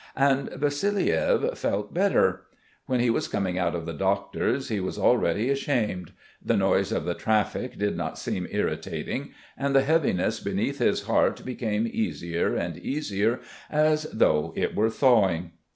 And 0.17 0.49
Vassiliev 0.53 1.55
felt 1.55 1.93
better. 1.93 2.45
When 2.87 2.99
he 2.99 3.11
was 3.11 3.27
coming 3.27 3.59
out 3.59 3.75
of 3.75 3.85
the 3.85 3.93
doctor's 3.93 4.69
he 4.69 4.79
was 4.79 4.97
already 4.97 5.51
ashamed; 5.51 6.11
the 6.43 6.57
noise 6.57 6.91
of 6.91 7.05
the 7.05 7.13
traffic 7.13 7.77
did 7.77 7.95
not 7.95 8.17
seem 8.17 8.47
irritating, 8.49 9.29
and 9.55 9.75
the 9.75 9.83
heaviness 9.83 10.39
beneath 10.39 10.79
his 10.79 11.03
heart 11.03 11.45
became 11.45 11.85
easier 11.87 12.55
and 12.55 12.77
easier 12.79 13.41
as 13.69 14.07
though 14.11 14.53
it 14.55 14.73
were 14.75 14.89
thawing. 14.89 15.51